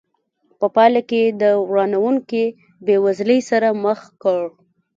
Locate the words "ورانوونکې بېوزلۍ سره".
1.69-3.67